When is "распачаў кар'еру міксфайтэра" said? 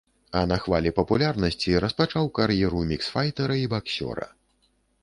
1.87-3.63